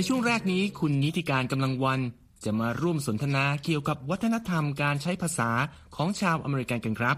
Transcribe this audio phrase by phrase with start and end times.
[0.00, 2.00] ในช่วงแรกนี้คุณนิติการกำลังวัน
[2.44, 5.50] จะมาร่วมสนทนาเกี่ยวกับวัฒนธรรมการใช้ภาษา
[5.96, 7.16] ของชาวอเมริกันกันครับ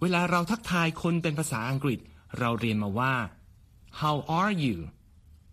[0.00, 1.98] เวลาเราทักทายคนเป็นภาษาอังกฤษ
[2.38, 3.14] เราเรียนมาว่า
[4.00, 4.76] how are you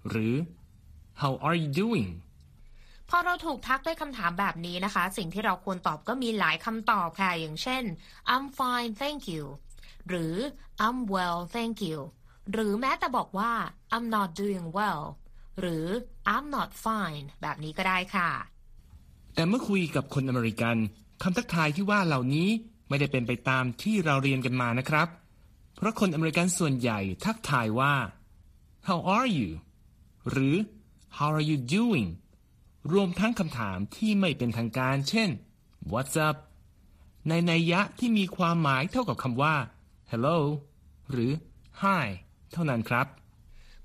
[0.09, 0.33] หรือ
[1.21, 2.09] how are you doing
[3.09, 7.83] พอเราถูกทักด้วยคำถามแบบนี้นะคะ สิ่งที่เราควรตอบก็มีหลายคำตอบค่ะ อย่างเช่น
[8.33, 9.44] I'm fine thank you
[10.09, 10.36] หรือ
[10.86, 11.97] I'm well thank you
[12.52, 13.52] หรือแม้แต่บอกว่า
[13.95, 15.03] I'm not doing well
[15.59, 15.86] หรือ
[16.33, 18.30] I'm not fine แบบนี้ก็ได้ค่ะ
[19.33, 20.77] แต่เมื่อคุยกับคนอเมริกัน
[21.23, 22.49] คำทักทายที่ว่าเหล่านี้
[22.89, 25.08] ไม่ได้เป็นไปตามที่เราเรียนกันมานะครับ
[25.75, 27.95] เพราะคนอเมริกันส่วนใหญ่ทักทายว่า
[28.88, 29.49] How are you
[30.30, 30.55] หรือ
[31.17, 32.08] How are you doing
[32.94, 35.30] รวมทั้งคำถามที่ไม่เป็นทางการ เช่น
[35.92, 36.38] What's up
[37.30, 39.55] ในนัยยะที่มีความหมายเท่ากับคำว่า
[40.11, 40.39] Hello
[41.11, 41.31] หรือ
[41.83, 42.08] Hi
[42.52, 43.08] เท่านั้นครับ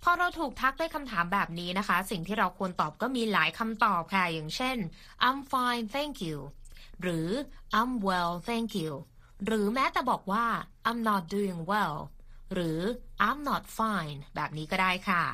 [0.02, 4.76] พอเราถูกทักด้วยคำถามแบบนี้นะคะ สิ่งที่เราควรตอบก็มีหลายคำตอบค่ะ อย่างเช่น
[5.26, 6.38] I'm fine thank you
[7.02, 7.28] หรือ
[7.78, 8.92] I'm well thank you
[9.46, 10.44] หรือแม้แต่บอกว่า
[10.88, 11.96] I'm not doing well
[12.54, 12.80] หรือ
[13.26, 15.24] I'm not fine แบบนี้ก็ได้ค่ะ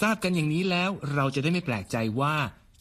[0.00, 2.34] ทราบกันอย่างนี้แล้วเราจะได้ไม่แปลกใจว่า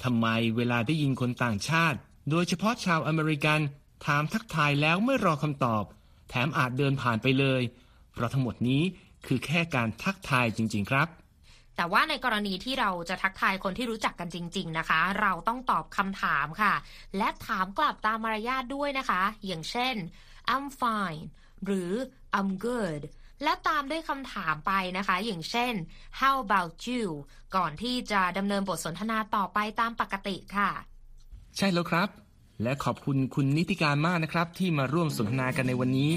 [0.03, 1.97] ทำไมเวลาได้ยินคนต่างชาติ
[2.29, 3.59] โดยเฉพาะชาวอเมริกัน
[4.05, 5.83] ถามทักทายแล้วไม่รอคำตอบ
[6.29, 7.61] แถมอาจเดินผ่านไปเลย
[8.13, 8.83] เพราะทั้งหมดนี้
[9.25, 11.07] คือแค่การทักทายจริง ๆ ครับ
[11.75, 16.73] แต่ว่าในกรณีที่เราจะทักทายคนที่รู้จักกันจริง ๆ นะคะ เราต้องตอบคำถามค่ะ
[17.17, 19.95] และถามกลับตามมารยาทด้วยนะคะ อย่างเช่น
[20.53, 21.21] I'm fine
[21.65, 21.91] หรือ
[22.37, 23.01] I'm good
[23.43, 25.73] และตามด้วยคำถามไปนะคะ อย่างเช่น
[26.19, 27.03] How about you
[27.55, 30.69] ก่อนที่จะดำเนินบทสนทนาต่อไปตามปกติค่ะ
[31.57, 32.09] ใช่แล้วครับ
[32.63, 36.11] และขอบคุณคุณนิติการมากนะครับ ที่มาร่วมสนทนากันในวันนี้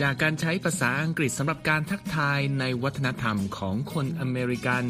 [0.00, 4.84] จากการใช้ภาษาอังกฤษสำหรับการทักทายในวัฒนธรรมของคนอเมริกัน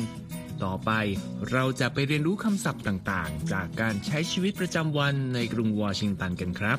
[0.64, 0.90] ต่อไป
[1.50, 6.78] เราจะไปเรียนรู้คำศัพท์ต่างๆ จากการใช้ชีวิตประจำวันในกรุงวอชิงตันกันครับ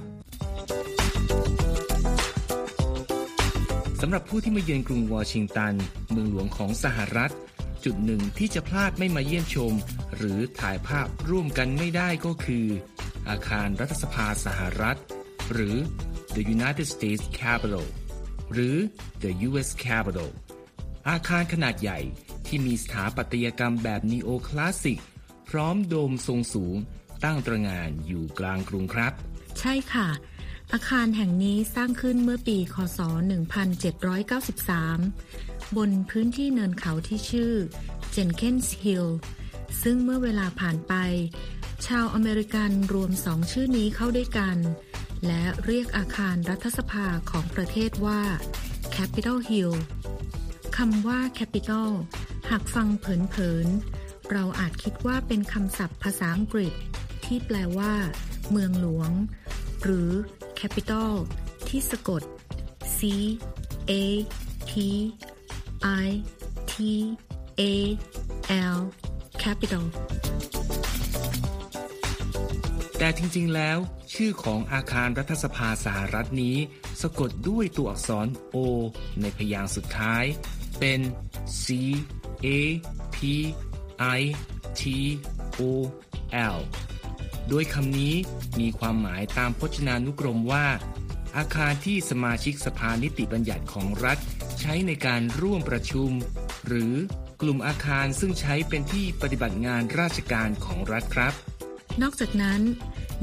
[4.01, 5.73] สำหรับผู้ที่มาเยือนกรุงวอชิงตัน
[6.11, 7.33] เมืองหลวงของสหรัฐ
[7.85, 9.73] จุดหนึ่งที่จะพลาดไม่มาเยี่ยมชม
[10.15, 12.65] หรือถ่ายภาพร่วมกันไม่ได้ก็คือ
[13.29, 14.97] อาคารรัฐสภาสหรัฐ
[15.53, 15.75] หรือ
[16.35, 17.87] the United States Capitol
[18.53, 18.75] หรือ
[19.21, 19.69] the U.S.
[19.85, 20.31] Capitol
[21.09, 21.99] อาคารขนาดใหญ่
[22.47, 24.99] ที่มีสถาปัตยกรรมแบบนีโอคลาสสิก
[25.49, 26.75] พร้อมโดมทรงสูง
[27.23, 29.13] ตั้งตระงานอยู่กลางกรุงครับ
[29.59, 30.07] ใช่ค่ะ
[30.73, 32.99] อาคารแห่งนี้สร้างขึ้นเมื่อปี คศ
[34.57, 37.53] 1793 บนพื้นที่เนินเขาที่ชื่อ
[38.15, 39.07] Jenkins Hill
[39.83, 40.93] ซึ่งเมื่อเวลาผ่านไป
[41.87, 44.57] ชาวอเมริกันรวมสองชื่อนี้เข้าด้วยกัน
[45.27, 48.21] และเรียกอาคารรัฐสภาของประเทศว่า
[48.95, 49.73] Capitol Hill
[50.77, 51.89] คำว่า Capital
[52.49, 56.73] หากฟังเผินๆ เราอาจคิดว่าเป็นคำศัพท์ภาษาอังกฤษ
[57.25, 57.93] ที่แปลว่า
[58.49, 59.11] เมืองหลวง
[59.83, 60.09] หรือ
[60.59, 61.11] capital
[61.67, 62.21] ที่สะกด
[62.97, 62.99] c
[63.89, 63.91] a
[64.69, 64.71] p
[66.05, 66.07] i
[66.71, 66.73] t
[67.59, 67.63] a
[68.75, 68.77] l
[69.43, 69.85] capital
[72.97, 73.77] แต่จริงๆแล้ว
[74.15, 76.57] ชื่อของอาคารรัฐสภาสหรัฐนี้
[77.01, 78.57] สะกดด้วยตัวอักษร O
[79.21, 80.23] ในพยางค์สุดท้าย
[80.79, 80.99] เป็น
[81.63, 81.65] C
[82.45, 82.47] A
[83.15, 83.17] P
[84.19, 84.21] I
[84.79, 84.81] T
[85.59, 85.61] O
[86.55, 86.59] L
[87.49, 88.15] โดยคำนี้
[88.59, 90.65] มีความหมายตามพจนานุกรมว่า
[91.37, 94.17] อาคารที่สมาชิกสภานิติบัญญัติของรัฐ
[94.59, 96.09] ใช้ในการร่วมประชุม
[96.67, 96.93] หรือ
[97.41, 101.33] กลุ่มอาคารซึ่งใช้เป็นที่ปฏิบัติงานราชการของรัฐครับ
[102.01, 102.61] นอกจากนั้น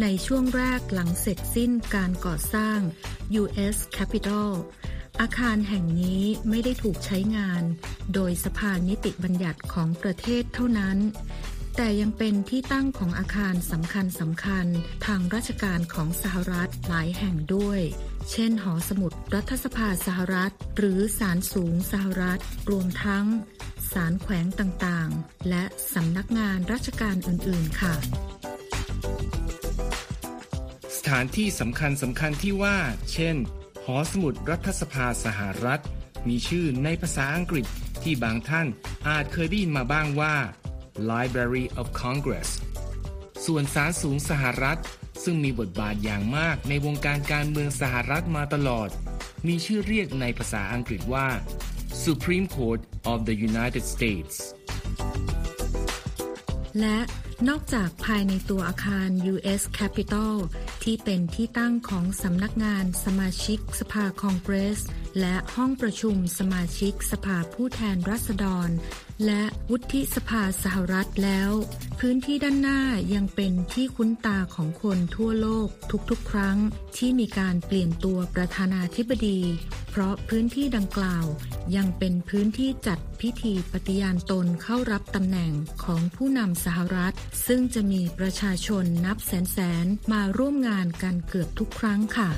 [0.00, 2.78] ในช่วงแรกหลังเสร็จสิ้นการก่อสร้าง
[3.42, 3.76] U.S.
[3.96, 4.50] Capitol
[5.20, 7.62] อาคารแห่งนี้ไม่ได้ถูกใช้งาน
[8.14, 10.98] โดยสภานิติบัญญัติของประเทศเท่านั้น
[11.76, 14.66] แต่ยังเป็นที่ตั้งของอาคารสำคัญสำคัญ
[15.06, 17.80] ทางราชการของสหรัฐหลายแห่งด้วย
[18.30, 22.40] เช่น หอสมุดรัฐสภาสหรัฐ หรือศาลสูงสหรัฐ
[22.70, 23.26] รวมทั้ง
[23.92, 32.76] ศาลแขวงต่างๆ และสำนักงานราชการอื่น ๆ ค่ะานที่สำคัญสำคัญที่ว่า
[33.12, 33.36] เช่น
[33.84, 35.82] หอสมุดรัฐสภาสหรัฐ
[36.28, 37.66] มีชื่อในภาษาอังกฤษ
[38.02, 38.66] ที่บางท่าน
[39.08, 40.34] อาจเคยได้ยินมาบ้างว่า
[41.10, 42.48] Library of Congress
[43.46, 44.80] ส่วนศาลสูงสหรัฐ
[45.24, 48.88] ซึ่งมีบทบาทอย่างมากในวงการการเมืองสหรัฐมาตลอด
[49.48, 51.28] มีชื่อเรียกในภาษาอังกฤษว่า
[52.04, 52.80] Supreme Court
[53.12, 54.34] of the United States
[56.80, 56.98] และ
[57.48, 59.62] นอกจากภายในตัวอาคาร U.S.
[59.78, 60.36] Capitol
[60.82, 64.80] ที่เป็นที่ตั้งของสำนักงานสมาชิกสภาคองเกรส
[65.20, 68.68] และห้องประชุมสมาชิกสภาผู้แทนรัษฎร
[69.26, 71.50] และวุฒิสภาสหรัฐแล้ว
[72.00, 72.80] พื้นที่ด้านหน้า
[73.14, 75.68] ยังเป็นที่คุ้นตาของคนทั่วโลก
[76.10, 76.58] ทุกๆ ครั้ง
[76.96, 79.40] ที่มีการเปลี่ยนตัวประธานาธิบดี
[79.90, 81.26] เพราะพื้นที่ดังกล่าว
[81.76, 85.52] ยังเป็นพื้นที่จัดพิธีปฏิญาณตนเข้ารับตำแหน่ง
[85.84, 87.14] ของผู้นำสหรัฐ
[87.46, 92.30] ซึ่งจะมีประชาชนนับแสนๆ มาร่วมงานกันเกือบทุกครั้งค่ะ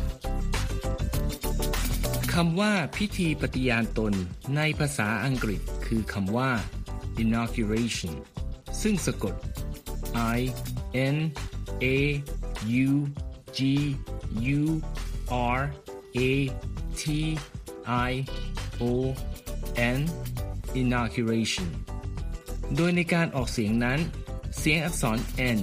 [2.39, 4.15] คำว่าพิธีปฏิญาณตน
[4.57, 6.51] ในภาษาอังกฤษคือคำว่า
[7.23, 8.15] inauguration
[8.83, 9.35] ซึ่งสะกด
[10.37, 10.41] i
[11.15, 11.17] n
[11.85, 11.87] a
[12.87, 12.91] u
[13.57, 13.61] g
[14.59, 14.63] u
[15.57, 15.61] r
[16.17, 16.21] a
[17.01, 17.03] t
[18.09, 18.13] i
[18.81, 18.83] o
[19.97, 20.01] n
[20.81, 21.69] inauguration
[22.77, 24.01] โดยในการออกเสียงนั้น
[24.59, 25.19] เสียงอักษร
[25.57, 25.59] n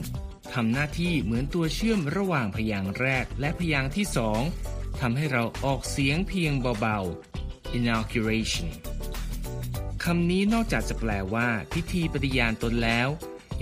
[0.53, 4.41] ทำหน้าที่เหมือนตัวเชื่อมระหว่างพยางค์แรกและพยางค์ที่สอง
[5.01, 8.69] ทำให้เราออกเสียงเพียงเบาๆ inauguration
[10.03, 13.09] คำนี้นอกจากจะแปลว่า พิธีปฏิญาณตนแล้ว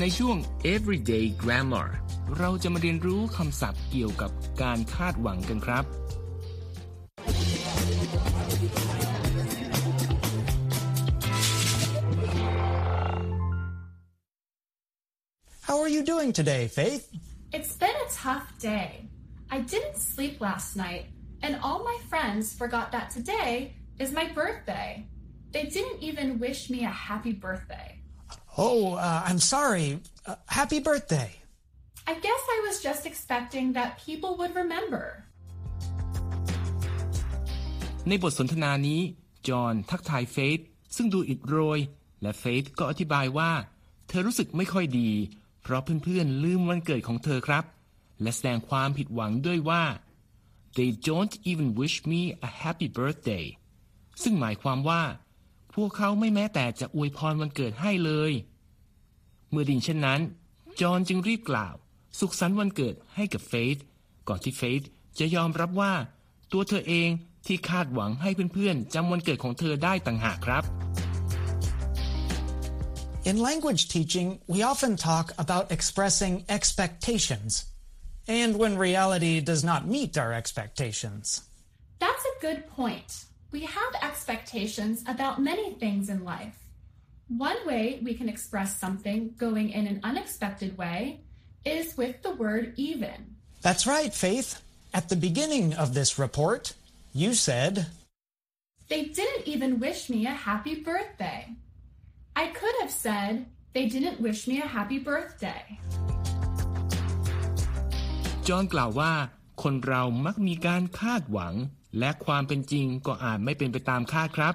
[0.00, 0.36] ในช่วง
[0.74, 1.88] Everyday Grammar
[2.38, 4.30] เราจะมาเรียนรู้คำศัพท์เกี่ยวกับ
[4.62, 5.84] การคาดหวังกันครับ
[15.68, 17.04] How are you doing today, Faith?
[17.56, 18.90] It's been a tough day.
[19.50, 21.04] I didn't sleep last night,
[21.42, 24.90] and all my friends forgot that today is my birthday.
[25.52, 27.88] They didn't even wish me a happy birthday.
[28.56, 30.00] Oh, uh, I'm sorry.
[30.26, 31.30] Uh, happy birthday.
[32.06, 35.04] I guess I was just expecting that people would remember.
[38.08, 39.00] ในบทสนทนานี้
[39.48, 40.58] จอห์นทักทายเฟธ
[40.96, 41.80] ซึ่งดูอิดโรย
[42.22, 43.52] และเฟธก็อธิบายว่า
[44.08, 45.10] เธอรู้สึกไม่ค่อยดี
[45.62, 47.64] เพราะเพื่อนๆลืมวันเกิดของเธอครับ
[48.22, 49.84] และแสดงความผิดหวังด้วยว่า
[50.76, 53.44] they don't even wish me a happy birthday
[54.22, 55.02] ซึ่งหมายความว่า
[55.74, 58.32] พวกเขาไม่แม้แต่จะอวยพรวันเกิดให้เลย
[59.50, 60.20] เมื่อดินเช่นนั้น
[60.80, 61.74] จอห์นจึงรีบกล่าว
[62.19, 63.77] สุขสันต์วันเกิดให้กับเฟธ
[64.27, 64.81] ก่อนที่เฟธ
[65.19, 65.93] จะยอมรับว่า
[66.51, 67.09] ตัวเธอเอง
[67.45, 70.63] ที่คาดหวังให้เพื่อนๆจำวันเกิดของเธอได้ต่างหากครับ
[73.29, 77.51] In language teaching, we often talk about expressing expectations,
[78.39, 81.41] and when reality does not meet our expectations.
[82.03, 83.09] That's a good point.
[83.51, 86.57] We have expectations about many things in life.
[87.49, 90.99] One way we can express something going in an unexpected way
[91.64, 93.36] is with the word even.
[93.62, 94.60] That's right, Faith.
[94.92, 96.74] At the beginning of this report,
[97.12, 97.86] you said,
[98.88, 101.48] They didn't even wish me a happy birthday.
[102.36, 105.64] I could have said, They didn't wish me a happy birthday.
[108.48, 109.12] จอห์นกล่าวว่า
[109.62, 111.54] คนเรามักมีการคาดหวัง
[111.98, 114.54] และความเป็นจริงก็อาจไม่เป็นไปตามคาดครับ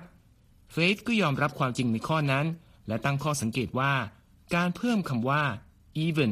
[0.71, 2.45] เฟธก็ยอมรับความจริงในข้อนั้น
[2.87, 3.93] และตั้งข้อสังเกตว่า
[4.55, 5.43] การเพิ่มคำว่า
[6.05, 6.31] even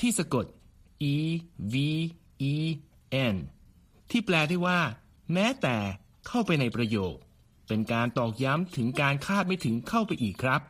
[0.00, 0.46] ที่สะกด
[1.12, 1.16] e
[1.72, 1.74] v
[2.52, 2.54] e
[3.34, 3.36] n
[4.10, 4.80] ที่แปลได้ว่า
[5.32, 5.76] แม้แต่
[6.26, 7.14] เข้าไปในประโยค
[7.68, 10.60] เป็นการตอกย้ำถึงการคาดไม่ถึงเข้าไปอีกครับ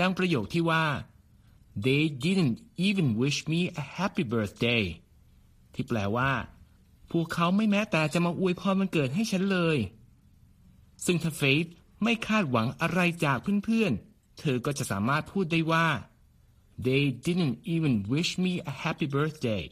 [0.00, 0.84] ดังประโยคที่ว่า
[1.86, 4.84] they didn't even wish me a happy birthday
[5.74, 6.30] ที่แปลว่า
[7.10, 9.78] พวกเขาไม่แม้แต่จะมาอวยพรวันเกิดให้ฉันเลย
[11.04, 11.64] ซึ่งถ้าเฟธ
[12.02, 15.86] ไม่คาดหวังอะไรจากเพื่อนๆเธอก็จะสามารถพูดได้ว่า
[16.87, 19.63] they didn't even wish me a happy birthday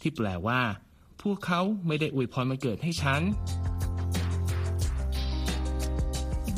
[0.00, 0.60] ที่แปลว่า
[1.22, 3.22] พวกเขาไม่ได้อวยพรวันเกิดให้ฉัน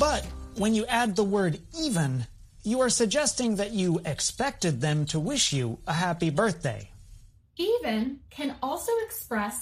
[0.06, 0.22] But
[0.62, 1.54] when you add the word
[1.86, 2.26] even,
[2.70, 6.90] you are suggesting that you expected them to wish you a happy birthday.
[7.56, 9.56] Even can also express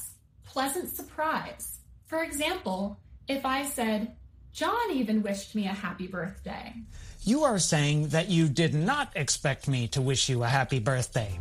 [0.45, 1.79] pleasant surprise.
[2.07, 2.81] For example,
[3.29, 4.01] if I said,
[4.53, 6.73] John even wished me a happy birthday.
[7.22, 11.32] You are saying that you did not expect me to wish you a happy birthday.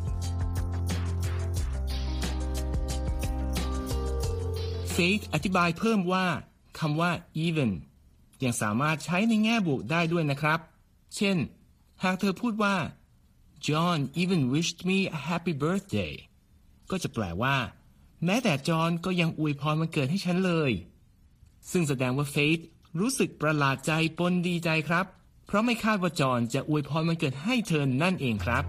[4.92, 6.26] เฟธอธิบายเพิ่มว่า
[6.78, 7.10] คำว่า
[7.46, 7.70] even
[8.44, 10.60] ยังสามารถใช้ในแง่บวกได้ด้วยนะครับ
[11.16, 11.36] เช่น
[12.04, 12.76] หากเธอพูดว่า
[13.66, 16.12] John even wished me a happy birthday
[16.90, 17.56] ก็จะแปลว่า
[18.24, 20.72] แม้แต่จอห์นก็ยังอวยพรวันเกิดให้ฉันเลย
[21.70, 22.58] ซึ่งแสดงว่าเฟธ
[23.00, 25.06] รู้สึกประหลาดใจปนดีใจครับ
[25.47, 28.65] เพราะไม่คาดว่าจอห์นจะอวยพรวันเกิดให้เธอนั่นเองครับ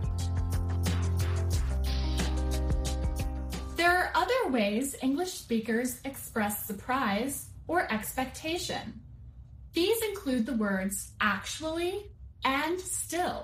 [3.80, 7.34] There are other ways English speakers express surprise
[7.70, 8.84] or expectation.
[9.78, 11.94] These include the words actually
[12.44, 13.40] and still.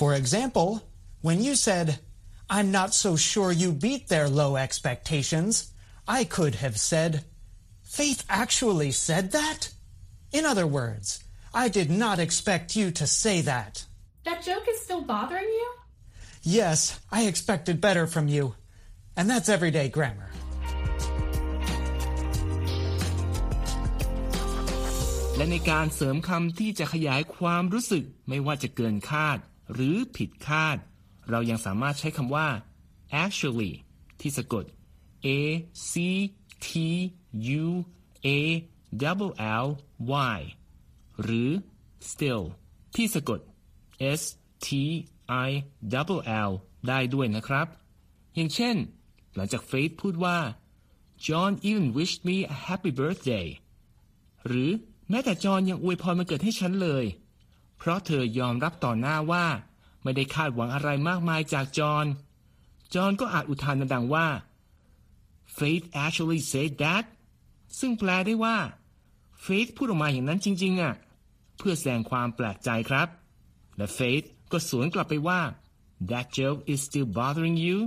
[0.00, 0.70] For example,
[1.22, 2.00] when you said,
[2.48, 5.72] I'm not so sure you beat their low expectations,
[6.08, 7.24] I could have said,
[7.82, 9.70] Faith actually said that?
[10.32, 11.22] In other words,
[11.54, 13.84] I did not expect you to say that.
[14.24, 15.68] That joke is still bothering you?
[16.42, 18.54] Yes, I expected better from you.
[19.16, 20.30] And that's everyday grammar.
[25.36, 29.38] และในการเสริมคำที่จะขยายความรู้สึกไม่ว่าจะเกินคาด
[29.72, 30.76] หรือผิดคาด
[31.30, 32.48] เรายังสามารถใช้คำว่า
[33.22, 33.72] actually
[34.20, 34.64] ที่สะกด
[35.26, 35.28] a
[35.90, 35.92] c
[36.66, 36.68] t
[37.62, 37.64] u
[38.26, 38.28] a
[39.02, 39.32] double
[39.64, 39.66] l
[40.36, 40.38] y
[41.23, 41.49] หรือ
[42.09, 42.43] still
[42.95, 43.39] ที่สะกด
[44.19, 44.21] s
[44.65, 44.67] t
[45.47, 45.49] i
[45.93, 46.51] double l
[46.87, 47.67] ได้ด้วยนะครับ
[48.35, 48.75] อย่างเช่น
[49.35, 50.37] หลังจากเฟธพูดว่า
[51.25, 53.47] John even wished me a happy birthday
[54.47, 54.69] หรือ
[55.09, 57.05] แม้แต่จอห์นยังอวยพรมาเกิดให้ฉันเลย
[57.77, 59.45] เพราะเธอยอมรับต่อหน้าว่า
[60.03, 62.05] ไม่ได้คาดหวังอะไรมากมายจากจอห์น
[62.93, 64.27] จอห์นก็อาจอุทานดังว่า
[65.57, 67.05] Faith actually said that
[67.79, 68.57] ซึ่งแปลได้ว่า
[69.45, 70.93] Faith พูดออกมาอย่างนั้นจริง ๆอะ
[71.57, 73.07] เพื่อแสดงความแปลกใจครับ
[73.77, 75.41] และ Faith ก็สวนกลับไปว่า
[76.09, 77.77] That joke is still bothering you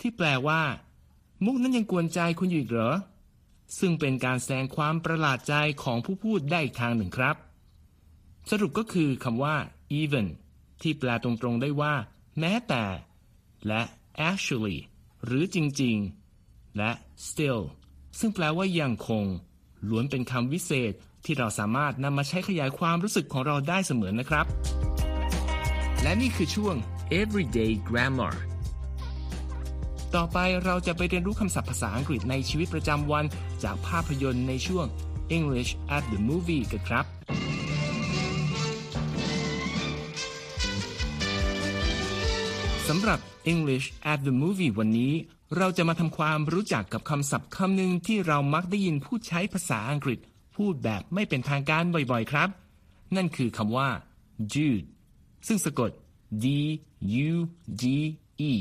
[0.00, 0.62] ที่แปลว่า
[1.44, 2.94] มุกนั้นยังกวนใจคุณอยู่อีกเหรอ
[3.78, 7.36] ซึ่งเป็นการแสดงความประหลาดใจของผู้พูดได้อีกทางหนึ่งครับ
[8.50, 9.56] สรุปก็คือคำว่า
[10.00, 10.26] even
[10.82, 11.94] ที่แปลตรงๆได้ว่า
[12.38, 12.84] แม้แต่
[13.66, 13.82] และ
[14.28, 14.78] actually
[15.24, 16.90] หรือจริงๆ และ
[17.28, 17.60] still
[18.18, 19.24] ซึ่งแปลว่ายังคง
[19.88, 20.92] ล้วนเป็นคำวิเศษ
[21.24, 24.46] ที่เราสามารถนำมาใช้ขยายความรู้สึกของเราได้เสมอนะครับ
[26.02, 26.74] และนี่คือช่วง
[27.20, 28.34] everyday grammar
[30.14, 33.24] ต่อไปเราจะไปเรียนรู้คำศัพท์ภาษาอังกฤษในชีวิตประจำวัน
[33.64, 34.86] จากภาพยนตร์ในช่วง
[35.36, 37.04] English at the movie กันครับ
[42.88, 43.18] สำหรับ
[43.52, 45.12] English at the movie วันนี้
[45.56, 50.18] เราจะมาทำความรู้จักกับคำศัพท์คำหนึ่งที่เรามักได้ยินผู้ใช้ภาษาอังกฤษ
[50.56, 52.48] พูดแบบไม่เป็นทางการบ่อยๆครับ
[53.16, 53.88] นั่นคือคำว่า
[54.52, 54.86] dude
[55.46, 55.90] ซึ่งสะกด
[56.44, 56.46] d
[57.28, 57.32] u
[57.82, 57.84] d
[58.50, 58.52] e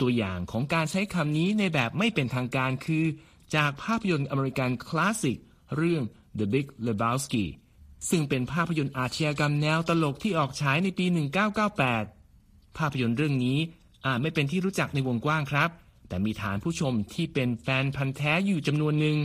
[0.00, 3.04] ตัวอย่างของการใช้คำนี้ในแบบไม่เป็นทางการคือ
[3.56, 5.38] จากภาพยนตร์อเมริกันคลาสสิก
[5.76, 6.02] เรื่อง
[6.38, 7.44] The Big Lebowski
[8.10, 11.06] ซึ่งเป็นภาพยนตร์อาชญากรรมแนวตลกที่ออกฉายในปี
[11.92, 13.58] 1998 ภาพยนตร์เรื่องนี้
[14.06, 15.70] อาจไม่เป็นที่รู้จักในวงกว้างครับ
[16.08, 19.16] แต่มีฐานผู้ชมที่เป็นแฟนพันธ์แท้อยู่จำนวนหนึ่ง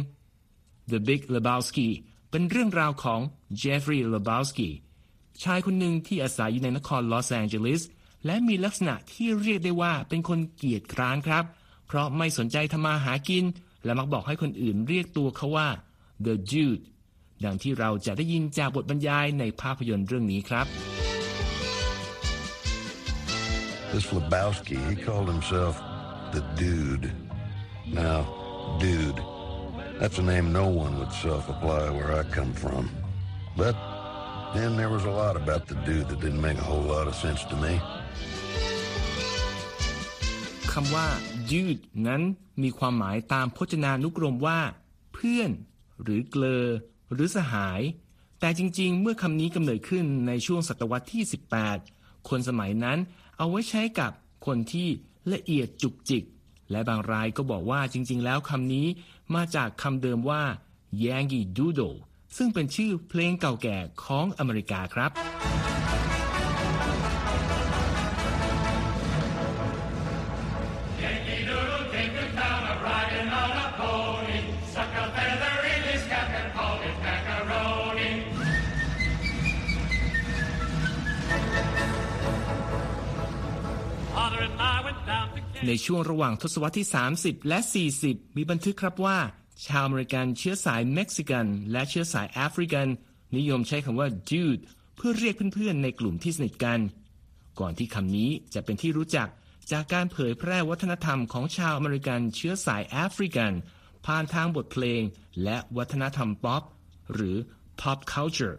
[0.92, 1.90] The Big Lebowski
[2.32, 3.20] เป็นเรื่องราวของ
[3.62, 4.70] Jeffrey Lebowski
[5.44, 7.82] ชายคนหนึ่งที่อาศัยอยู่ในนครลอสแองเจลิส
[8.26, 11.44] และมีลักษณะที่เรียกได้ว่าเป็นคนเกียจคร้านครับ
[11.88, 13.46] เพราะไม่สนใจทำมาหากิน
[13.86, 15.68] และมักบอกให้คนอื่นเรียกตัวเขาว่า
[16.26, 16.84] the dude
[17.44, 20.68] ดังที่เราจะได้ยินจากบทบรรยายในภาพยนตร์เรื่องนี้ครับ
[23.92, 25.76] This Lebowski, he called himself
[26.36, 27.06] the dude.
[28.04, 28.20] Now,
[28.84, 29.20] dude,
[30.00, 32.84] that's a name no one would self-apply where I come from.
[33.62, 33.76] But
[34.56, 37.16] then there was a lot about the dude that didn't make a whole lot of
[37.24, 37.74] sense to me.
[40.72, 41.08] คำว่า
[41.52, 42.22] dude นั้น
[42.64, 44.60] มีความหมายตามพจนานุกรมว่า
[45.14, 45.52] เพื่อน
[46.04, 46.66] หรือเกลอ
[47.14, 47.82] หรือสหาย
[48.40, 51.24] แต่จริง ๆ เมื่อคำนี้กำเนิดขึ้นในช่วงศตวรรษที่
[51.76, 52.98] 18 คนสมัยนั้น
[53.38, 54.12] เอาไว้ใช้กับ
[54.46, 54.88] คนที่
[55.34, 56.24] ละเอียดจุกจิก
[56.72, 58.88] และบางรายก็บอกว่าจริง ๆ แล้วคำนี้
[59.36, 60.44] มาจากคำเดิมว่า
[61.04, 61.98] Yankee Doodle
[62.38, 65.12] ซึ่งเป็นชื่อเพลงเก่าแก่ของอเมริกาครับ
[85.68, 86.88] ในช่วงระหว่างทศวรรษที่
[87.18, 87.60] 30 และ
[87.98, 89.18] 40 มีบันทึกครับว่า
[89.66, 92.88] ชาวอเมริกันเชื้อสายเม็กซิกัน และเชื้อสายแอฟริกัน
[93.38, 94.62] นิยมใช้คำว่า dude
[94.96, 96.80] เพื่อเรียกเพื่อนๆ ในกลุ่มที่สนิทกัน
[97.60, 99.28] ก่อนที่คำนี้จะเป็นที่รู้จัก
[99.72, 103.52] จากการเผยแพร่วัฒนธรรมของชาวอเมริกันเชื้อสายแอฟริกัน
[104.06, 105.02] ผ่านทางบทเพลง
[105.44, 106.64] และวัฒนธรรมป๊อป
[107.14, 107.38] หรือ
[107.82, 108.58] pop culture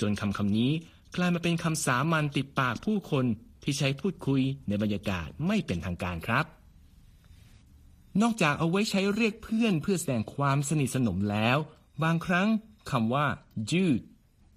[0.00, 0.72] จนคำคำนี้
[1.16, 3.26] กลายมาเป็นคำสามัญติดปากผู้คน
[3.66, 6.44] ที่ใช้พูดคุยในบรรยากาศไม่เป็นทางการครับ
[8.22, 11.56] นอกจากเอาไว้ใช้เรียกเพื่อนเพื่อแสดงความสนิทสนมแล้ว
[12.02, 12.48] บางครั้ง
[12.90, 13.26] คำว่า
[13.70, 14.04] dude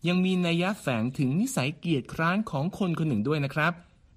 [0.07, 3.73] ยังมีนัยยะแฝงถึงนิสัยเกียจคร้านของคนคนหนึ่งด้วยนะครับ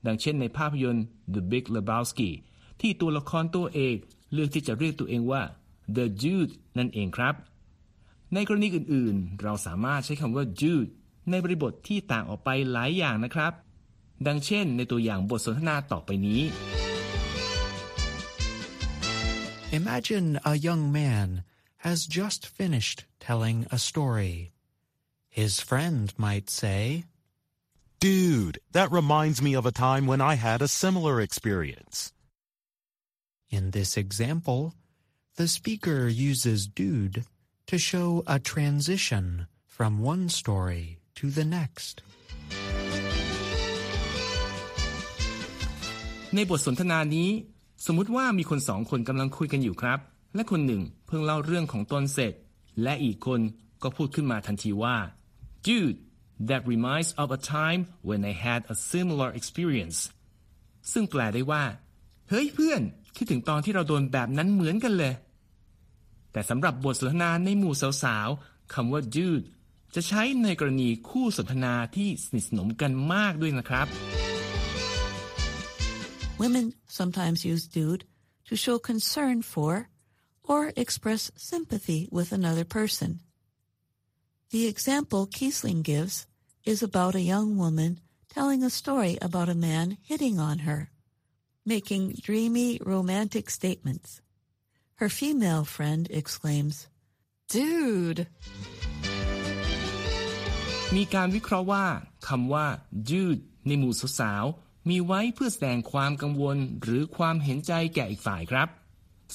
[0.06, 2.30] ดังเช่นในภาพยนตร์ The Big Lebowski
[2.80, 3.96] ที่ตัวละครตัวเอก
[4.32, 5.42] เลือกที่จะเรียกตัวเองว่า
[5.96, 7.34] the dude นั่นเองครับ
[8.34, 10.90] ในกรณีอื่นๆ เราสามารถใช้คำว่า dude
[11.30, 13.52] ในบริบทที่ต่างออกไปหลายอย่างนะครับ
[14.27, 16.41] ดังเช่นในตัวอย่างบทสนทนาต่อไปนี้
[19.81, 21.43] Imagine a young man
[21.87, 24.53] has just finished telling a story.
[25.29, 27.03] His friend might say,
[27.99, 32.13] Dude, that reminds me of a time when I had a similar experience.
[33.49, 34.73] In this example,
[35.35, 37.25] the speaker uses dude
[37.67, 42.01] to show a transition from one story to the next.
[46.34, 47.30] ในบทสนทนานี้
[47.86, 49.98] สมมุติว่ามีคนสองคนกำลังคุยกันอยู่ครับ
[50.34, 52.32] และคนหนึ่งเพิ่งเล่าเรื่องของตนเสร็จ
[52.82, 53.40] และอีกคน
[53.82, 54.96] ก็พูดขึ้นมาทันทีว่า
[55.66, 55.98] dude
[56.48, 59.98] that reminds of a time when I had a similar experience
[60.92, 61.64] ซึ่งแปลได้ว่า
[62.28, 62.80] เฮ้ยเพื่อน
[63.16, 65.14] คิดถึงตอนที่เราโดนแบบนั้นเหมือนกันเลย
[66.32, 69.44] แต่สำหรับบทสนทนาในหมู่สาวๆคำว่า dude
[69.94, 73.88] จะใช้ในกรณีคู่สนทนาที่สนิทสนมกันมากด้วยนะครับ
[76.41, 78.05] Women sometimes use dude
[78.47, 79.89] to show concern for
[80.43, 83.19] or express sympathy with another person.
[84.51, 86.25] The example Kiesling gives
[86.63, 90.89] is about a young woman telling a story about a man hitting on her,
[91.65, 94.21] making dreamy romantic statements.
[94.95, 96.87] Her female friend exclaims,
[97.49, 98.27] Dude!
[100.95, 101.85] มีการวิเคราะห์ว่า
[102.27, 102.67] คำว่า
[103.09, 108.68] dude ในหมู่สาวๆ มีไว้เพื่อแสดงความกังวลหรือความเห็นใจแก่อีกฝ่ายครับ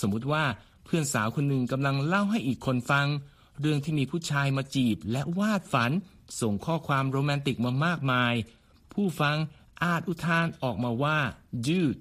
[0.02, 0.44] สมมุติว่า
[0.86, 3.08] เพื่อนสาวคนหนึ่งกำลังเล่าให้อีกคนฟัง
[3.62, 5.92] เรื่องที่มีผู้ชายมาจีบและวาดฝัน
[6.42, 8.34] ส่งข้อความโรแมนติกมามากมาย
[8.94, 9.38] ผู้ฟัง
[9.84, 11.18] อาจอุทานออกมาว่า
[11.66, 12.00] dude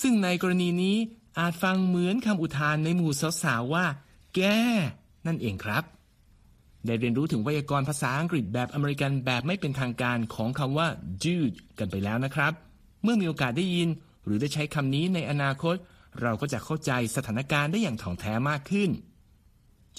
[0.00, 0.96] ซึ่งในกรณีนี้
[1.38, 3.86] อาจฟังเหมือนคำอุทานในหมู่สาวๆว่า
[4.34, 4.40] แก
[5.26, 5.84] นั่นเองครับ
[6.86, 10.88] ได้เรียนรู้ถึงไวยากรณ์ภาษาอังกฤษแบบอเมริกันแบบไม่เป็นทางการของคำว่า
[11.22, 12.52] dude กันไปแล้วนะครับ
[13.02, 13.88] เมื่อมีโอกาสได้ยิน
[14.24, 15.76] หรือได้ใช้คำนี้ในอนาคต
[16.20, 18.90] เราก็จะเข้าใจสถานการณ์ได้อย่างถ่องแท้มากขึ้น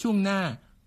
[0.01, 0.41] ช่วงหน้า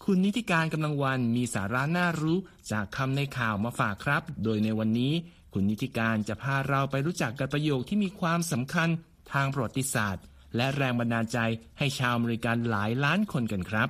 [0.04, 2.38] คุณนิติการกำลังวันมีสาระน่ารู้
[2.72, 5.12] จากคำในข่าวมาฝากครับ โดยในวันนี้
[5.52, 8.88] คุณนิติการจะพาเราไปรู้จักกับประโยคที่มีความสำคัญ
[9.32, 10.24] ทางประวัติศาสตร์
[10.56, 11.38] และแรงบันดาลใจ
[11.78, 13.88] ให้ชาวอเมริกันหลายล้านคนกันครับ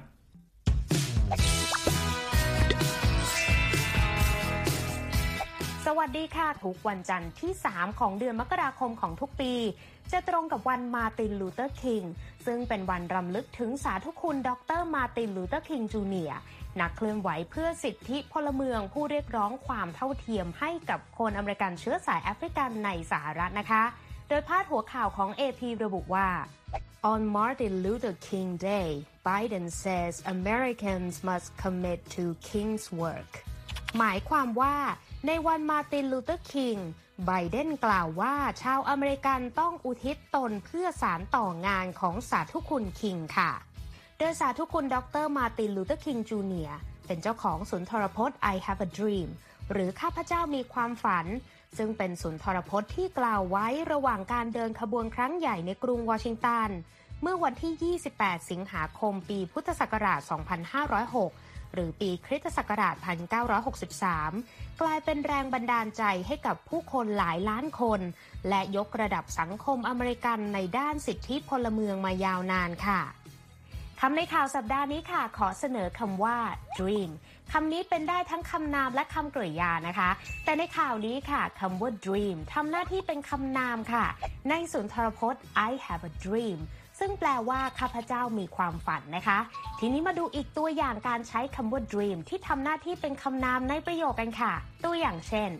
[6.00, 9.52] สวัสดีค่ะ ทุกวันจันทร์ที่ 3 ของเดือนมกราคมของทุกปี
[10.12, 12.02] จะตรงกับวันมาร์ตินลูเธอร์คิง
[12.46, 16.32] ซึ่งเป็นวันรำลึกถึงสาธุคุณดร.มาร์ตินลูเธอร์คิงจูเนียร์
[16.80, 23.84] นักเคลื่อนไหวเพื่อสิทธิพลเมืองผู้เรียกร้องความเท่าเทียมให้กับคนอเมริกันเชื้อสายแอฟริกันในสหรัฐนะคะ
[24.28, 26.28] โดยพาดหัวข่าวของ AP ระบุว่า
[27.12, 28.88] On Martin Luther King Day
[29.28, 33.32] Biden says Americans must commit to King's work
[33.98, 34.76] หมายความว่า
[35.26, 36.76] ในวันมาร์ตินลูเธอร์คิง
[37.26, 43.50] ไบเดนกล่าวว่าชาวอเมริกันต้องอุทิศตนเพื่อสานต่องานของสาธุคุณคิงค่ะ
[44.18, 46.70] โดยสาธุคุณดร.มาร์ตินลูเธอร์คิงจูเนียร์
[47.06, 49.28] เป็นเจ้าของสุนทรพจน์ I Have a Dream
[49.70, 51.26] หรือข้าพเจ้ามีความฝัน
[51.76, 56.68] ซึ่งเป็นสุนทรพจน์ที่กล่าวไว้ระหว่างการเดินขบวนครั้งใหญ่ในกรุงวอชิงตัน
[57.22, 60.20] เมื่อวันที่ 28 สิงหาคมปีพุทธศักราช
[61.08, 62.96] 2506 หรือปีคริสต์ศักราช
[63.88, 68.00] 1963 กลายเป็นแรงบันดาลใจให้กับผู้คนหลายล้านคน
[68.48, 73.00] และยกระดับสังคมอเมริกันในด้านสิทธิพลเมืองมายาวนานค่ะ
[74.00, 76.36] คำในข่าวสัปดาห์นี้ค่ะ ขอเสนอคำว่า
[76.78, 77.10] dream
[77.52, 80.10] คำนี้เป็นได้ทั้งคำนามและคำกริยานะคะ
[80.44, 84.04] แต่ในข่าวนี้ค่ะคำว่า dream ทำหน้าที่เป็นคำนามค่ะ
[84.48, 86.58] ในสุนทรพจน์ I have a dream
[87.00, 89.38] ซึ่งแปลว่าข้าพเจ้ามีความฝันนะคะ
[89.78, 94.52] ทีนี้มาดูอีกตัวอย่างการใช้คำว่า dream ที่ทำหน้าที่เป็นคำนามในประโยคกันค่ะ
[94.84, 95.50] ตัวอย่างเช่น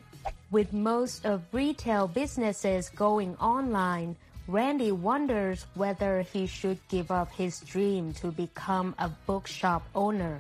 [0.57, 4.11] with most of retail businesses going online
[4.57, 10.35] Randy wonders whether he should give up his dream to become a bookshop owner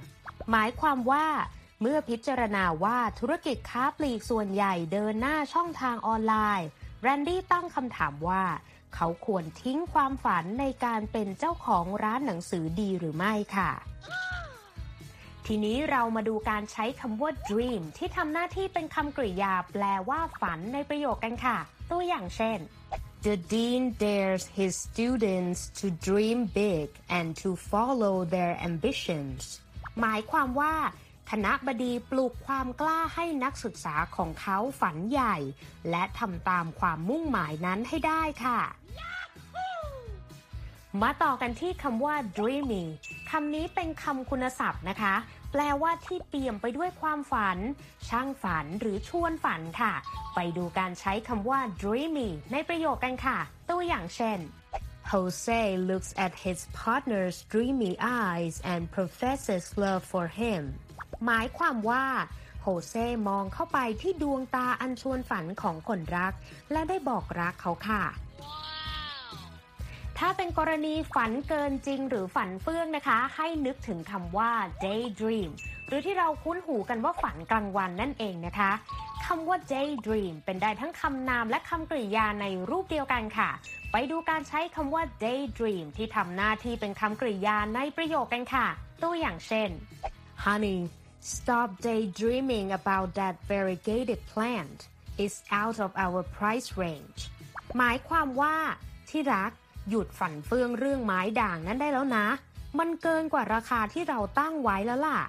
[0.51, 1.27] หมายความว่า
[1.83, 6.69] เมื่อพิจารณาว่าธุรกิจค้าปลีกส่วนใหญ่เดินหน้าช่องทางออนไลน์
[7.03, 8.45] แรนดี้ตั้งคำถามว่า
[8.95, 13.71] เขาควรทิ้งความฝันในการเป็นเจ้าของร้านหนังสือดีหรือไม่ค่ะ
[15.47, 21.59] ทีนี้เรามาดูการใช้คำว่า dream ที่ทำหน้าที่เป็นคำกริยาแปลว่าฝันในประโยคกันค่ะ
[21.91, 22.59] ตัวอย่างเช่น
[23.29, 26.87] The dean dares his students to dream big
[27.19, 29.41] and to follow their ambitions
[30.01, 30.75] หมายความว่า
[31.31, 35.37] คณะบดีปลูกความกล้าให้นักศึกษาของเขาฝันใหญ่
[35.91, 38.61] และทำตามความมุ่งหมายนั้นให้ได้ค่ะ
[41.03, 42.91] มาต่อกันที่คำว่า dreaming
[43.31, 45.15] คำนี้เป็นคำคุณศัพท์นะคะ
[45.53, 47.59] แปลว่าที่เปี่ยมไปด้วยความฝัน
[48.09, 49.93] ช่างฝันหรือชวนฝันค่ะ
[50.35, 53.39] ไปดูการใช้คำว่า dreamy ในประโยคกันค่ะ
[53.71, 54.39] ตัวอย่างเช่น
[55.11, 57.93] Jose looks at his partner's dreamy
[58.25, 60.63] eyes and professes love for him
[61.27, 62.05] หมายความว่า
[62.63, 66.33] โฮเซ่มองเข้าไปที่ดวงตาอันชวนฝันของคนรัก
[66.73, 68.03] และได้บอกรักเขาค่ะ
[70.19, 74.51] ถ้าเป็นกรณีฝันเกินจริงหรือฝันเฟื่องนะคะ ให้นึกถึงคำว่า
[74.85, 75.51] daydream
[75.87, 78.71] หรือที่เราคุ้นหูกันว่าฝันกลางวันนั่นเองนะคะ
[79.27, 83.51] คำว่า daydream เป็นได้ทั้งคำนามและคำกริยาในรูปเดียวกันค่ะ
[83.93, 88.67] ไปดูการใช้คำว่า daydream ที่ทำหน้าที่เป็นคำกริยาในประโยคกันค่ะ
[89.03, 89.69] ตัวอย่างเช่น
[90.45, 90.79] honey
[91.21, 94.89] stop daydreaming about that variegated plant
[95.23, 97.21] it's out of our price range
[97.79, 98.57] หมายความว่า
[99.09, 99.51] ที่รัก
[99.89, 102.27] หยุดฝันเฟื่องเรื่องไม้ด่างนั้นได้แล้วนะ
[102.79, 105.21] มันเกินกว่าราคาที่เราตั้งไว้แล้วล่ะ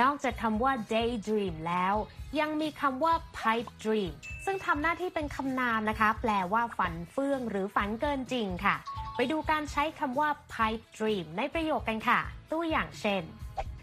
[0.00, 1.94] นอกจากคำว่า daydream แล้ว
[2.40, 4.12] ยังมีคำว่า pipe dream
[4.44, 8.76] ซึ่งทำหน้าที่เป็นคำนามนะคะ แปลว่าฝันเฟื่องหรือฝันเกินจริงค่ะ
[9.16, 12.20] ไปดูการใช้คำว่า pipe dream ในประโยคกันค่ะ
[12.52, 13.24] ตัวอย่างเช่น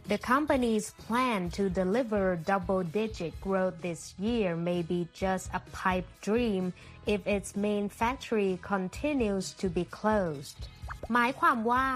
[0.05, 6.73] The company's plan to deliver double-digit growth this year may be just a pipe dream
[7.07, 10.57] if its main factory continues to be closed.
[11.13, 11.87] หมายความว่า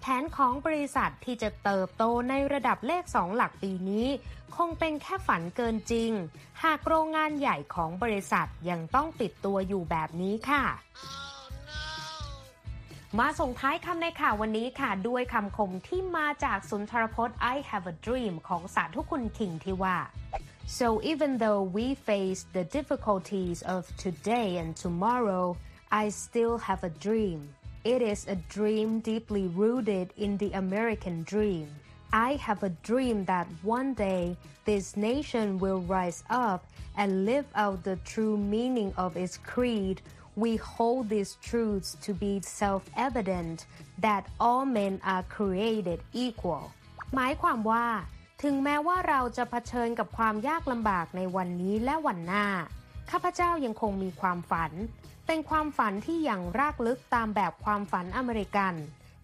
[0.00, 4.08] แผนของบริษัทที่จะเติบโตในระดับเลขสองหลักปีนี้
[4.56, 6.10] คงเป็นแค่ฝันเกินจริง
[6.62, 10.64] หากโรงงานใหญ่ของบริษัทยังต้องปิดตัวอยู่แบบนี้ค่ะ
[13.18, 19.98] มาส่งท้ายคำในข่าววันนี้ค่ะด้วยคำคมที่มาจากสุนทรพจน์ I have a dream ของสาธุคุณคิงที่ว่า
[20.78, 25.44] so even though we face the difficulties of today and tomorrow
[26.02, 27.40] I still have a dream
[27.92, 31.66] it is a dream deeply rooted in the American dream
[32.28, 33.46] I have a dream that
[33.78, 34.24] one day
[34.68, 36.60] this nation will rise up
[37.00, 39.98] and live out the true meaning of its creed
[40.42, 43.58] we hold these truths to be self-evident
[44.04, 46.64] that all men are created equal
[47.14, 47.86] หมายความว่า
[48.42, 52.46] ถึงแม้ว่าเราจะเผชิญกับความยากลำบากในวันนี้และวันหน้า
[53.10, 54.72] ข้าพเจ้ายังคงมีความฝัน
[55.26, 58.74] เป็นความฝันที่อย่างรากลึกตามแบบความฝันอเมริกัน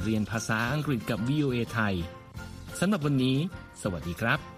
[0.00, 1.94] เรียนภาษาอังกฤษกับ VOA ไทย
[2.80, 3.36] สำหรับวันนี้
[3.82, 4.55] สวัสดีครับ